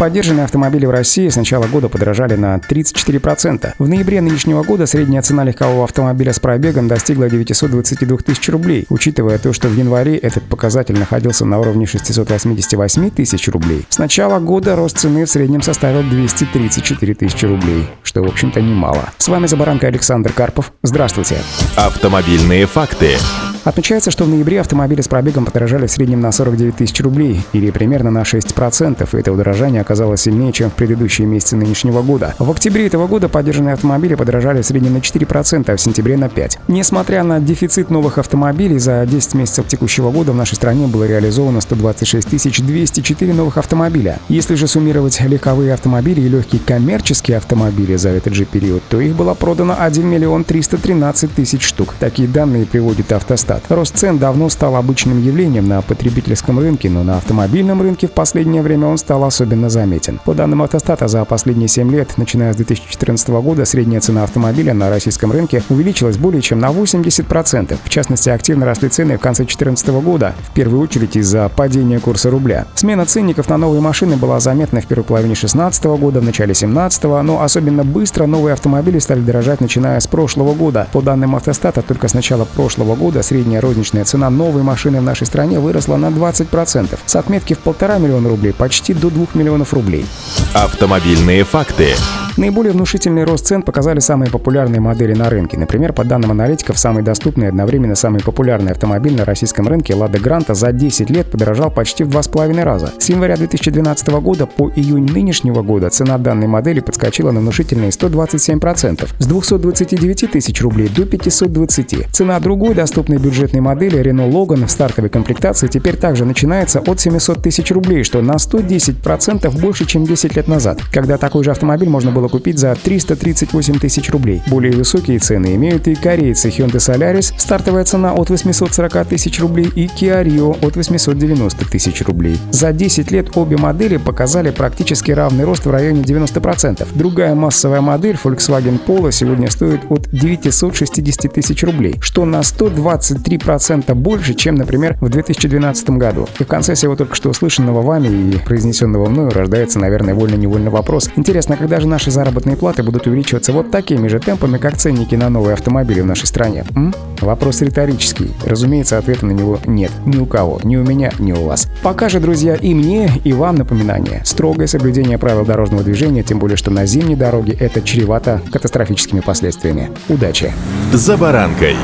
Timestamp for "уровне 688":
11.58-13.10